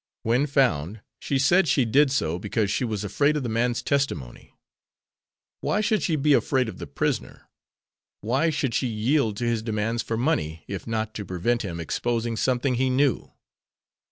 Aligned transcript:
When 0.23 0.47
found 0.47 1.01
she 1.19 1.37
said 1.37 1.67
she 1.67 1.85
did 1.85 2.11
so 2.11 2.39
because 2.39 2.71
she 2.71 2.83
was 2.83 3.03
afraid 3.03 3.37
of 3.37 3.43
the 3.43 3.49
man's 3.49 3.83
testimony. 3.83 4.51
Why 5.59 5.79
should 5.79 6.01
she 6.01 6.15
be 6.15 6.33
afraid 6.33 6.67
of 6.67 6.79
the 6.79 6.87
prisoner! 6.87 7.47
Why 8.21 8.49
should 8.49 8.73
she 8.73 8.87
yield 8.87 9.37
to 9.37 9.45
his 9.45 9.61
demands 9.61 10.01
for 10.01 10.17
money 10.17 10.63
if 10.67 10.87
not 10.87 11.13
to 11.13 11.23
prevent 11.23 11.61
him 11.61 11.79
exposing 11.79 12.35
something 12.35 12.73
he 12.73 12.89
knew! 12.89 13.31